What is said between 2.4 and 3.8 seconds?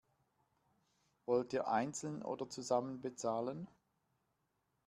zusammen bezahlen?